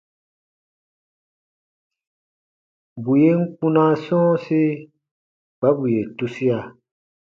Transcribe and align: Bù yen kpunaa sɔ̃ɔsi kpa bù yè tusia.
Bù 3.03 3.11
yen 3.21 3.41
kpunaa 3.57 3.93
sɔ̃ɔsi 4.03 4.61
kpa 5.57 5.67
bù 5.77 5.83
yè 5.93 6.01
tusia. 6.17 6.57